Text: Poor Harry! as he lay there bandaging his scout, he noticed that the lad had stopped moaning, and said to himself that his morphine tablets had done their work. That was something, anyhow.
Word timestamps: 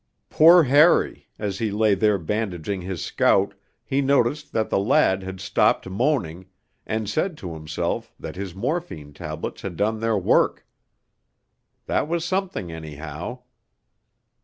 Poor 0.31 0.63
Harry! 0.63 1.27
as 1.37 1.59
he 1.59 1.69
lay 1.69 1.93
there 1.93 2.17
bandaging 2.17 2.81
his 2.81 3.05
scout, 3.05 3.53
he 3.85 4.01
noticed 4.01 4.51
that 4.51 4.71
the 4.71 4.79
lad 4.79 5.21
had 5.21 5.39
stopped 5.39 5.87
moaning, 5.87 6.47
and 6.87 7.07
said 7.07 7.37
to 7.37 7.53
himself 7.53 8.11
that 8.19 8.35
his 8.35 8.55
morphine 8.55 9.13
tablets 9.13 9.61
had 9.61 9.75
done 9.77 9.99
their 9.99 10.17
work. 10.17 10.65
That 11.85 12.07
was 12.07 12.25
something, 12.25 12.71
anyhow. 12.71 13.41